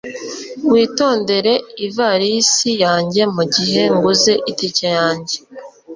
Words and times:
Witondere 0.71 1.53
ivarisi 1.85 2.69
yanjye 2.83 3.21
mugihe 3.35 3.81
nguze 3.95 4.33
itike 4.51 4.87
yanjye. 4.97 5.35